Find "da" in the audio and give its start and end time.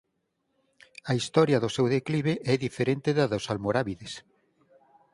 3.17-3.25